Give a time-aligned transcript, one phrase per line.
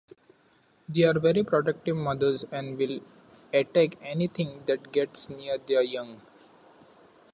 [0.89, 3.01] They are very protective mothers and will
[3.53, 6.23] attack anything that gets near their young.